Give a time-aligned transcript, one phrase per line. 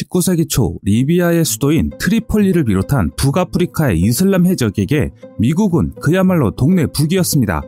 [0.00, 7.62] 19세기 초 리비아의 수도인 트리폴리를 비롯한 북아프리카의 이슬람 해적에게 미국은 그야말로 동네 북이었습니다.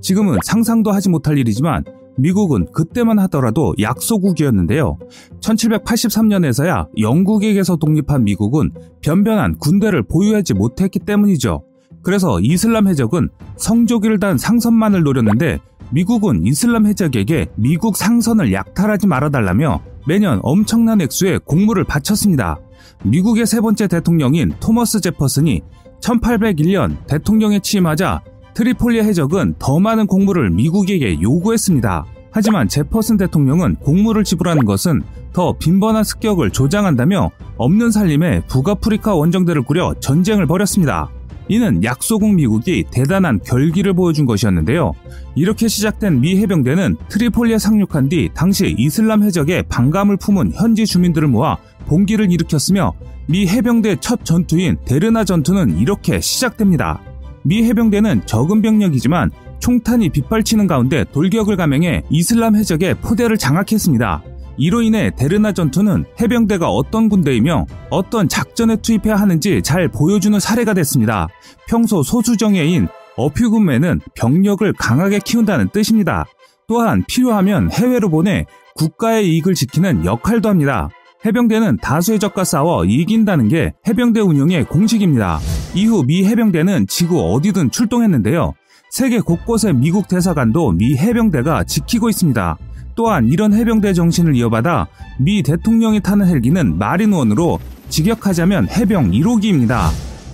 [0.00, 1.84] 지금은 상상도 하지 못할 일이지만
[2.16, 4.98] 미국은 그때만 하더라도 약소국이었는데요.
[5.40, 8.70] 1783년에서야 영국에게서 독립한 미국은
[9.00, 11.64] 변변한 군대를 보유하지 못했기 때문이죠.
[12.02, 15.58] 그래서 이슬람 해적은 성조기를 단 상선만을 노렸는데
[15.90, 22.58] 미국은 이슬람 해적에게 미국 상선을 약탈하지 말아달라며 매년 엄청난 액수의 공물을 바쳤습니다.
[23.04, 25.62] 미국의 세 번째 대통령인 토머스 제퍼슨이
[26.00, 28.22] 1801년 대통령에 취임하자
[28.54, 32.04] 트리폴리 해적은 더 많은 공물을 미국에게 요구했습니다.
[32.30, 35.02] 하지만 제퍼슨 대통령은 공물을 지불하는 것은
[35.32, 41.10] 더 빈번한 습격을 조장한다며 없는 살림에 북아프리카 원정대를 꾸려 전쟁을 벌였습니다.
[41.48, 44.92] 이는 약소국 미국이 대단한 결기를 보여준 것이었는데요.
[45.34, 51.56] 이렇게 시작된 미 해병대는 트리폴리에 상륙한 뒤 당시 이슬람 해적에 반감을 품은 현지 주민들을 모아
[51.86, 52.92] 봉기를 일으켰으며
[53.26, 57.00] 미 해병대 첫 전투인 데르나 전투는 이렇게 시작됩니다.
[57.42, 64.22] 미 해병대는 적은 병력이지만 총탄이 빗발치는 가운데 돌격을 감행해 이슬람 해적의 포대를 장악했습니다.
[64.56, 71.28] 이로 인해 데르나 전투는 해병대가 어떤 군대이며 어떤 작전에 투입해야 하는지 잘 보여주는 사례가 됐습니다.
[71.68, 76.24] 평소 소수정예인 어퓨군매는 병력을 강하게 키운다는 뜻입니다.
[76.66, 80.88] 또한 필요하면 해외로 보내 국가의 이익을 지키는 역할도 합니다.
[81.24, 85.38] 해병대는 다수의 적과 싸워 이긴다는 게 해병대 운영의 공식입니다.
[85.74, 88.52] 이후 미 해병대는 지구 어디든 출동했는데요.
[88.90, 92.56] 세계 곳곳의 미국 대사관도 미 해병대가 지키고 있습니다.
[92.94, 94.86] 또한 이런 해병대 정신을 이어받아
[95.18, 99.88] 미 대통령이 타는 헬기는 마린원으로 직역하자면 해병 1호기입니다.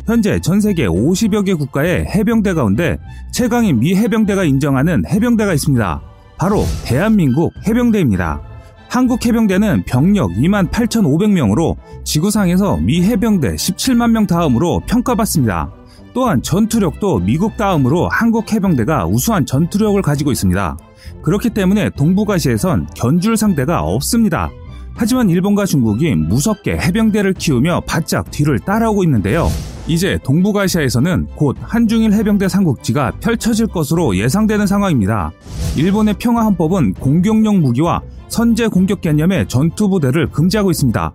[0.07, 2.99] 현재 전 세계 50여 개 국가의 해병대 가운데
[3.33, 6.03] 최강인 미 해병대가 인정하는 해병대가 있습니다.
[6.39, 8.41] 바로 대한민국 해병대입니다.
[8.89, 15.80] 한국 해병대는 병력 2만 8,500명으로 지구상에서 미 해병대 17만 명 다음으로 평가받습니다.
[16.13, 20.77] 또한 전투력도 미국 다음으로 한국 해병대가 우수한 전투력을 가지고 있습니다.
[21.23, 24.51] 그렇기 때문에 동북아시아에선 견줄 상대가 없습니다.
[24.95, 29.49] 하지만 일본과 중국이 무섭게 해병대를 키우며 바짝 뒤를 따라오고 있는데요.
[29.87, 35.33] 이제 동북아시아에서는 곧 한중일 해병대 삼국지가 펼쳐질 것으로 예상되는 상황입니다.
[35.77, 41.13] 일본의 평화헌법은 공격용 무기와 선제 공격 개념의 전투부대를 금지하고 있습니다.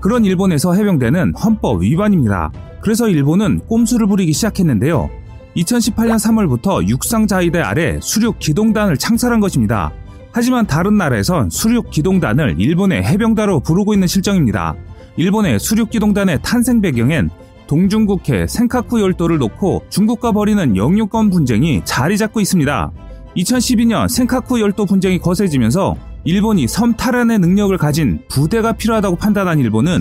[0.00, 2.50] 그런 일본에서 해병대는 헌법 위반입니다.
[2.88, 5.10] 그래서 일본은 꼼수를 부리기 시작했는데요.
[5.54, 9.92] 2018년 3월부터 육상자위대 아래 수륙 기동단을 창설한 것입니다.
[10.32, 14.74] 하지만 다른 나라에선 수륙 기동단을 일본의 해병대로 부르고 있는 실정입니다.
[15.18, 17.28] 일본의 수륙 기동단의 탄생 배경엔
[17.66, 22.90] 동중국해 센카쿠 열도를 놓고 중국과 벌이는 영유권 분쟁이 자리 잡고 있습니다.
[23.36, 25.94] 2012년 센카쿠 열도 분쟁이 거세지면서
[26.24, 30.00] 일본이 섬 탈환의 능력을 가진 부대가 필요하다고 판단한 일본은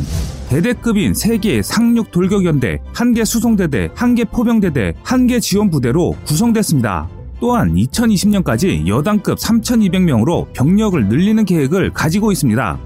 [0.49, 7.09] 대대급인 3개 상륙 돌격연대, 1개 수송대대, 1개 포병대대, 1개 지원부대로 구성됐습니다.
[7.41, 12.79] 또한 2020년까지 여당급 3,200명으로 병력을 늘리는 계획을 가지고 있습니다.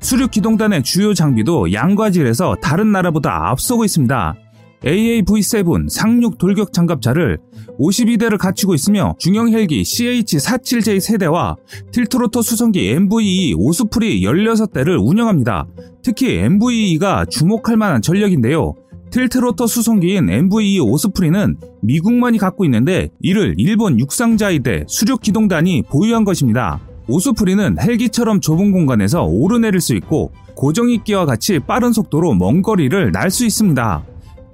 [0.00, 4.36] 수륙 기동단의 주요 장비도 양과질에서 다른 나라보다 앞서고 있습니다.
[4.84, 7.38] AAV7 상륙 돌격 장갑차를
[7.78, 11.56] 52대를 갖추고 있으며 중형 헬기 CH-47J 세대와
[11.92, 15.66] 틸트로터 수송기 MVE 오스프리 16대를 운영합니다.
[16.02, 18.74] 특히 MVE가 주목할 만한 전력인데요.
[19.10, 26.80] 틸트로터 수송기인 MVE 오스프리는 미국만이 갖고 있는데 이를 일본 육상자위대 수륙기동단이 보유한 것입니다.
[27.08, 33.46] 오스프리는 헬기처럼 좁은 공간에서 오르내릴 수 있고 고정익기와 같이 빠른 속도로 먼 거리를 날 수
[33.46, 34.04] 있습니다.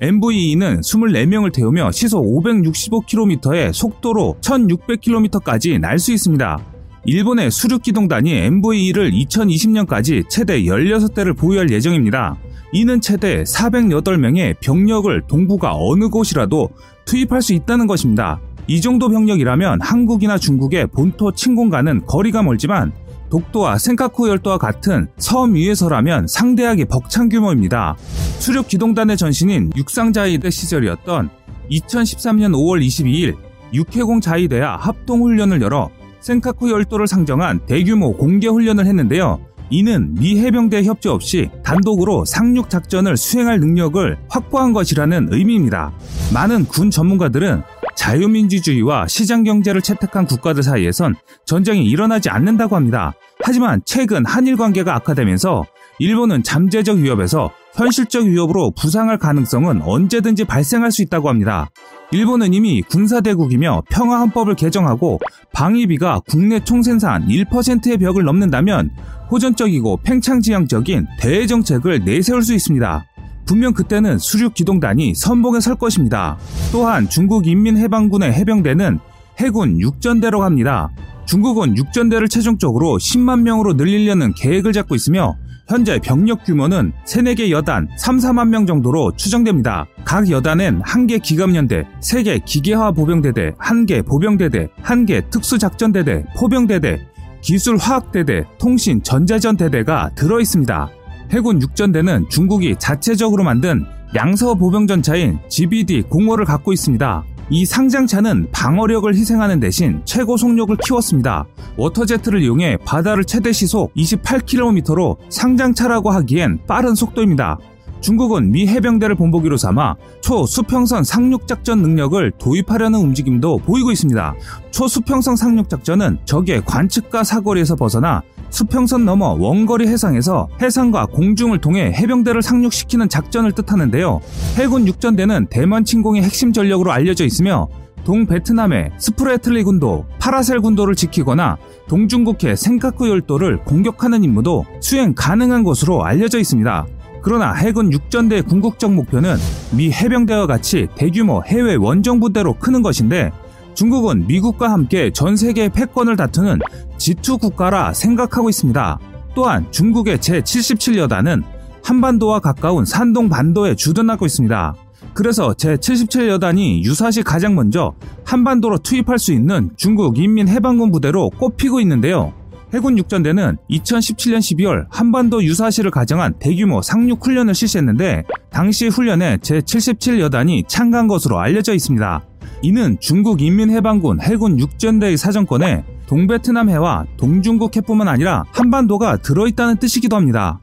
[0.02, 6.58] MVE는 24명을 태우며 시속 565km의 속도로 1600km까지 날 수 있습니다.
[7.04, 12.36] 일본의 수륙기동단이 MVE를 2020년까지 최대 16대를 보유할 예정입니다.
[12.72, 16.70] 이는 최대 408명의 병력을 동북아 어느 곳이라도
[17.04, 18.40] 투입할 수 있다는 것입니다.
[18.66, 22.92] 이 정도 병력이라면 한국이나 중국의 본토 침공과는 거리가 멀지만
[23.32, 27.96] 독도와 센카쿠 열도와 같은 섬 위에서라면 상대하기 벅찬 규모입니다.
[28.38, 31.30] 수륙 기동단의 전신인 육상자위대 시절이었던
[31.70, 33.34] 2013년 5월 22일
[33.72, 35.88] 육해공 자위대와 합동훈련을 열어
[36.20, 39.40] 센카쿠 열도를 상정한 대규모 공개 훈련을 했는데요.
[39.70, 45.90] 이는 미 해병대 협조 없이 단독으로 상륙 작전을 수행할 능력을 확보한 것이라는 의미입니다.
[46.34, 47.62] 많은 군 전문가들은
[47.94, 51.14] 자유민주주의와 시장 경제를 채택한 국가들 사이에선
[51.46, 53.14] 전쟁이 일어나지 않는다고 합니다.
[53.42, 55.64] 하지만 최근 한일 관계가 악화되면서
[55.98, 61.70] 일본은 잠재적 위협에서 현실적 위협으로 부상할 가능성은 언제든지 발생할 수 있다고 합니다.
[62.10, 65.20] 일본은 이미 군사대국이며 평화헌법을 개정하고
[65.52, 68.90] 방위비가 국내 총생산 1%의 벽을 넘는다면
[69.30, 73.06] 호전적이고 팽창지향적인 대외 정책을 내세울 수 있습니다.
[73.46, 76.36] 분명 그때는 수륙기동단이 선봉에 설 것입니다.
[76.70, 78.98] 또한 중국 인민해방군의 해병대는
[79.38, 80.90] 해군 육전대로 갑니다.
[81.26, 85.36] 중국은 육전대를 최종적으로 10만 명으로 늘리려는 계획을 잡고 있으며
[85.68, 89.86] 현재 병력 규모는 3, 4개 여단 3, 4만 명 정도로 추정됩니다.
[90.04, 97.06] 각 여단엔 1개 기갑연대, 3개 기계화 보병대대, 1개 보병대대, 1개 특수작전대대, 포병대대,
[97.42, 100.90] 기술화학대대, 통신 전자전대대가 들어있습니다.
[101.30, 103.84] 해군 육전대는 중국이 자체적으로 만든
[104.14, 107.24] 양서 보병전차인 GBD 공호를 갖고 있습니다.
[107.50, 111.44] 이 상장차는 방어력을 희생하는 대신 최고 속력을 키웠습니다.
[111.76, 117.58] 워터제트를 이용해 바다를 최대 시속 28km로 상장차라고 하기엔 빠른 속도입니다.
[118.00, 124.34] 중국은 미 해병대를 본보기로 삼아 초수평선 상륙작전 능력을 도입하려는 움직임도 보이고 있습니다.
[124.72, 128.22] 초수평선 상륙작전은 적의 관측과 사거리에서 벗어나
[128.52, 134.20] 수평선 넘어 원거리 해상에서 해상과 공중을 통해 해병대를 상륙시키는 작전을 뜻하는데요.
[134.56, 137.68] 해군 육전대는 대만 침공의 핵심 전력으로 알려져 있으며
[138.04, 141.56] 동베트남의 스프레틀리 군도, 파라셀 군도를 지키거나
[141.88, 146.86] 동중국해 생카쿠 열도를 공격하는 임무도 수행 가능한 것으로 알려져 있습니다.
[147.22, 149.36] 그러나 해군 육전대 궁극적 목표는
[149.74, 153.30] 미 해병대와 같이 대규모 해외 원정 부대로 크는 것인데
[153.74, 156.58] 중국은 미국과 함께 전 세계의 패권을 다투는
[157.02, 158.98] G2 국가라 생각하고 있습니다.
[159.34, 161.42] 또한 중국의 제77여단은
[161.82, 164.74] 한반도와 가까운 산동 반도에 주둔하고 있습니다.
[165.12, 167.92] 그래서 제77여단이 유사시 가장 먼저
[168.24, 172.32] 한반도로 투입할 수 있는 중국 인민해방군 부대로 꼽히고 있는데요.
[172.72, 181.08] 해군 육전대는 2017년 12월 한반도 유사시를 가정한 대규모 상륙 훈련을 실시했는데 당시 훈련에 제77여단이 참가한
[181.08, 182.22] 것으로 알려져 있습니다.
[182.62, 190.60] 이는 중국 인민해방군 해군 육전대의 사정권에 동베트남 해와 동중국 해뿐만 아니라 한반도가 들어있다는 뜻이기도 합니다.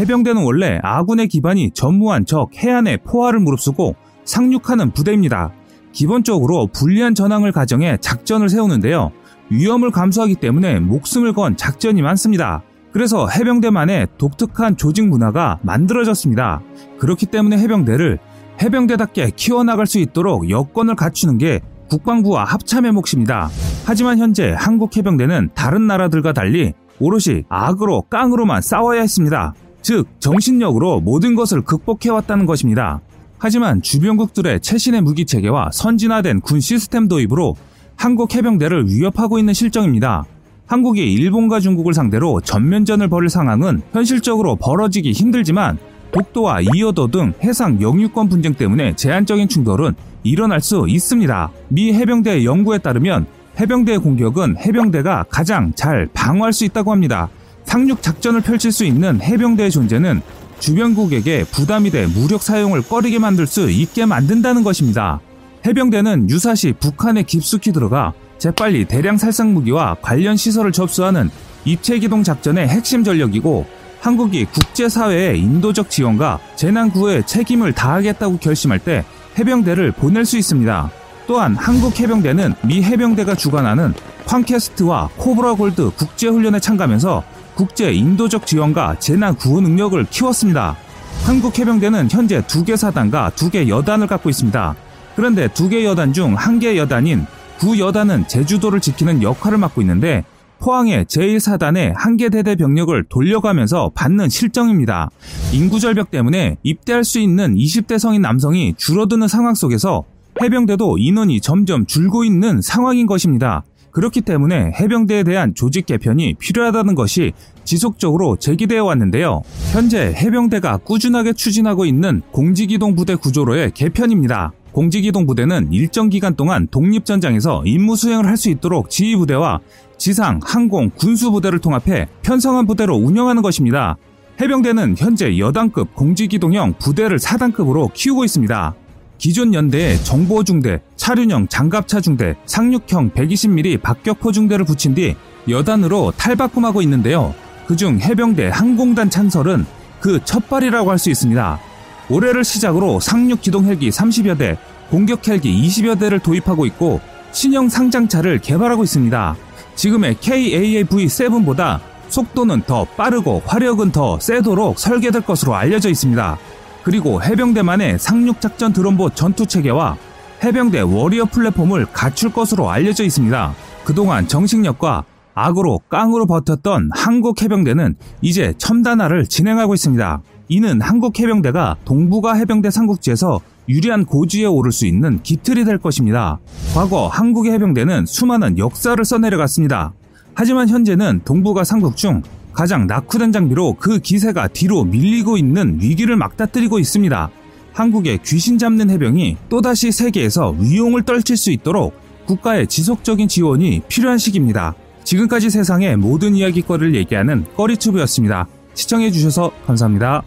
[0.00, 3.94] 해병대는 원래 아군의 기반이 전무한 적 해안의 포화를 무릅쓰고
[4.24, 5.52] 상륙하는 부대입니다.
[5.92, 9.12] 기본적으로 불리한 전황을 가정해 작전을 세우는데요.
[9.50, 12.64] 위험을 감수하기 때문에 목숨을 건 작전이 많습니다.
[12.90, 16.62] 그래서 해병대만의 독특한 조직 문화가 만들어졌습니다.
[16.98, 18.18] 그렇기 때문에 해병대를
[18.60, 21.60] 해병대답게 키워나갈 수 있도록 여건을 갖추는 게
[21.90, 23.50] 국방부와 합참의 몫입니다.
[23.90, 29.52] 하지만 현재 한국 해병대는 다른 나라들과 달리 오롯이 악으로 깡으로만 싸워야 했습니다.
[29.82, 33.00] 즉 정신력으로 모든 것을 극복해왔다는 것입니다.
[33.38, 37.56] 하지만 주변국들의 최신의 무기 체계와 선진화된 군 시스템 도입으로
[37.96, 40.24] 한국 해병대를 위협하고 있는 실정입니다.
[40.68, 45.78] 한국이 일본과 중국을 상대로 전면전을 벌일 상황은 현실적으로 벌어지기 힘들지만
[46.12, 51.50] 독도와 이어도 등 해상 영유권 분쟁 때문에 제한적인 충돌은 일어날 수 있습니다.
[51.70, 53.26] 미 해병대 연구에 따르면
[53.60, 57.28] 해병대의 공격은 해병대가 가장 잘 방어할 수 있다고 합니다.
[57.64, 60.22] 상륙 작전을 펼칠 수 있는 해병대의 존재는
[60.60, 65.20] 주변국에게 부담이 돼 무력 사용을 꺼리게 만들 수 있게 만든다는 것입니다.
[65.66, 71.28] 해병대는 유사시 북한에 깊숙이 들어가 재빨리 대량 살상 무기와 관련 시설을 접수하는
[71.66, 73.66] 입체 기동 작전의 핵심 전력이고
[74.00, 79.04] 한국이 국제사회의 인도적 지원과 재난 구호에 책임을 다하겠다고 결심할 때
[79.38, 80.99] 해병대를 보낼 수 있습니다.
[81.30, 83.94] 또한 한국 해병대는 미 해병대가 주관하는
[84.26, 87.22] 쾅캐스트와 코브라 골드 국제훈련에 참가하면서
[87.54, 90.76] 국제 인도적 지원과 재난 구호 능력을 키웠습니다.
[91.24, 94.74] 한국 해병대는 현재 두 개 사단과 두 개 여단을 갖고 있습니다.
[95.14, 97.26] 그런데 두 개 여단 중 한 개 여단인
[97.60, 100.24] 구 여단은 제주도를 지키는 역할을 맡고 있는데
[100.58, 105.10] 포항의 제1사단의 한계 대대 병력을 돌려가면서 받는 실정입니다.
[105.52, 110.02] 인구 절벽 때문에 입대할 수 있는 20대 성인 남성이 줄어드는 상황 속에서
[110.42, 113.62] 해병대도 인원이 점점 줄고 있는 상황인 것입니다.
[113.90, 117.32] 그렇기 때문에 해병대에 대한 조직 개편이 필요하다는 것이
[117.64, 119.42] 지속적으로 제기되어 왔는데요.
[119.72, 124.52] 현재 해병대가 꾸준하게 추진하고 있는 공직이동 부대 구조로의 개편입니다.
[124.72, 129.60] 공직이동 부대는 일정 기간 동안 독립전장에서 임무 수행을 할 수 있도록 지휘부대와
[129.98, 133.96] 지상, 항공, 군수 부대를 통합해 편성한 부대로 운영하는 것입니다.
[134.40, 138.74] 해병대는 현재 여단급 공직이동형 부대를 4단급으로 키우고 있습니다.
[139.20, 145.14] 기존 연대에 정보 중대, 차륜형 장갑차 중대, 상륙형 120mm 박격포 중대를 붙인 뒤
[145.46, 147.34] 여단으로 탈바꿈하고 있는데요.
[147.66, 149.66] 그중 해병대 항공단 찬설은
[150.00, 151.60] 그 첫발이라고 할 수 있습니다.
[152.08, 154.56] 올해를 시작으로 상륙 기동 헬기 30여 대,
[154.88, 159.36] 공격 헬기 20여 대를 도입하고 있고 신형 상장차를 개발하고 있습니다.
[159.74, 166.38] 지금의 KAAV7보다 속도는 더 빠르고 화력은 더 세도록 설계될 것으로 알려져 있습니다.
[166.82, 169.96] 그리고 해병대만의 상륙작전 드론보 전투 체계와
[170.42, 173.54] 해병대 워리어 플랫폼을 갖출 것으로 알려져 있습니다.
[173.84, 180.22] 그동안 정식력과 악으로 깡으로 버텼던 한국 해병대는 이제 첨단화를 진행하고 있습니다.
[180.48, 186.40] 이는 한국 해병대가 동북아 해병대 삼국지에서 유리한 고지에 오를 수 있는 기틀이 될 것입니다.
[186.74, 189.92] 과거 한국의 해병대는 수많은 역사를 써내려갔습니다.
[190.34, 196.78] 하지만 현재는 동북아 삼국 중 가장 낙후된 장비로 그 기세가 뒤로 밀리고 있는 위기를 막다뜨리고
[196.78, 197.30] 있습니다.
[197.72, 201.94] 한국의 귀신 잡는 해병이 또다시 세계에서 위용을 떨칠 수 있도록
[202.26, 204.74] 국가의 지속적인 지원이 필요한 시기입니다.
[205.04, 208.46] 지금까지 세상의 모든 이야기거리를 얘기하는 꺼리튜브였습니다.
[208.74, 210.22] 시청해주셔서 감사합니다.